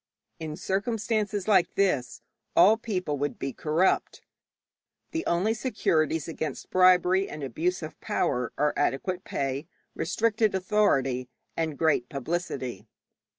[0.39, 2.23] In circumstances like this
[2.55, 4.23] all people would be corrupt.
[5.11, 11.77] The only securities against bribery and abuse of power are adequate pay, restricted authority, and
[11.77, 12.87] great publicity.